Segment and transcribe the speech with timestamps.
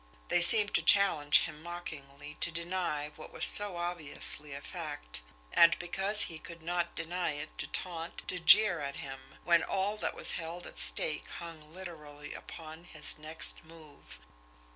[0.29, 5.21] They seemed to challenge him mockingly to deny what was so obviously a fact,
[5.53, 8.95] and because he could not deny it to taunt and jeer at him to jeer
[8.95, 14.19] at him, when all that was held at stake hung literally upon his next move!